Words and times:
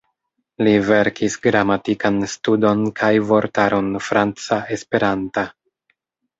Li 0.67 0.71
verkis 0.87 1.35
gramatikan 1.43 2.17
studon 2.33 2.83
kaj 3.03 3.11
vortaron 3.33 3.95
franca-esperanta. 4.09 5.49